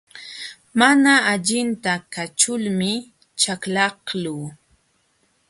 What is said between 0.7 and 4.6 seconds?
Mana allinta kaćhulmi chaklaqluu.